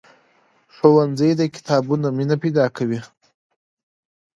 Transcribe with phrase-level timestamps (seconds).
[0.75, 2.99] ښوونځی د کتابونو مینه پیدا کوي.